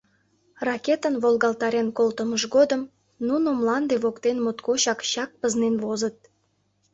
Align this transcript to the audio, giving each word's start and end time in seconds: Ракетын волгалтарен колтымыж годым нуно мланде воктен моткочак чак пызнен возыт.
Ракетын 0.67 1.15
волгалтарен 1.23 1.87
колтымыж 1.97 2.43
годым 2.55 2.81
нуно 3.27 3.47
мланде 3.59 3.95
воктен 4.03 4.37
моткочак 4.45 4.99
чак 5.11 5.29
пызнен 5.39 5.75
возыт. 5.83 6.17